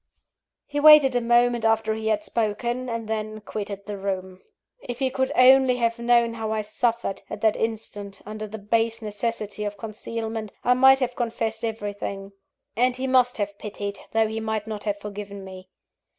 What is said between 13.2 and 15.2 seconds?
have pitied, though he might not have